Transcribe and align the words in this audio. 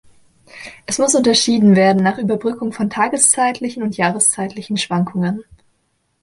Es 0.87 0.97
muss 0.97 1.13
unterschieden 1.13 1.75
werden 1.75 2.01
nach 2.01 2.17
Überbrückung 2.17 2.73
von 2.73 2.89
tageszeitlichen 2.89 3.83
und 3.83 3.97
jahreszeitlichen 3.97 4.77
Schwankungen. 4.77 5.43